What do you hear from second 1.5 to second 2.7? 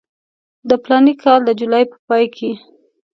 جولای په پای کې.